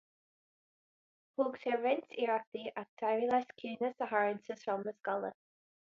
[1.41, 5.35] Thóg sé roinnt iarrachtaí ach d'éirigh leis ciúnas a tharraingt sa seomra scoile.